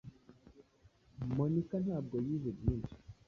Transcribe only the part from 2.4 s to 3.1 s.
byinhi